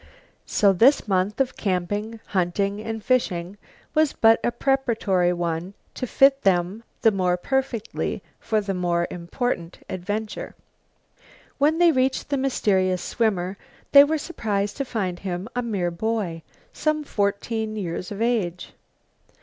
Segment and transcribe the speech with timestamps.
[0.47, 3.57] So this month of camping, hunting and fishing
[3.93, 9.77] was but a preparatory one to fit them the more perfectly for the more important
[9.87, 10.55] adventure.
[11.59, 13.59] When they reached the mysterious swimmer
[13.91, 16.41] they were surprised to find him a mere boy,
[16.73, 18.73] some fourteen years of age.